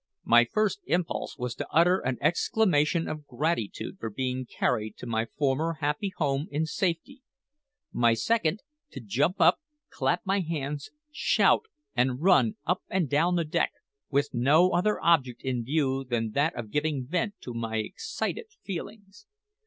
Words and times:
My 0.23 0.45
first 0.45 0.81
impulse 0.87 1.37
was 1.37 1.53
to 1.53 1.67
utter 1.71 1.99
an 1.99 2.17
exclamation 2.21 3.07
of 3.07 3.27
gratitude 3.27 3.97
for 3.99 4.09
being 4.09 4.47
carried 4.47 4.97
to 4.97 5.05
my 5.05 5.27
former 5.37 5.73
happy 5.75 6.11
home 6.17 6.47
in 6.49 6.65
safety; 6.65 7.21
my 7.93 8.15
second, 8.15 8.61
to 8.93 8.99
jump 8.99 9.39
up, 9.39 9.59
clap 9.91 10.21
my 10.25 10.39
hands, 10.39 10.89
shout, 11.11 11.65
and 11.95 12.19
run 12.19 12.55
up 12.65 12.81
and 12.89 13.07
down 13.11 13.35
the 13.35 13.45
deck, 13.45 13.73
with 14.09 14.33
no 14.33 14.71
other 14.71 14.99
object 15.01 15.43
in 15.43 15.63
view 15.63 16.03
than 16.03 16.31
that 16.31 16.55
of 16.55 16.71
giving 16.71 17.05
vent 17.05 17.35
to 17.41 17.53
my 17.53 17.77
excited 17.77 18.47
feelings. 18.63 19.27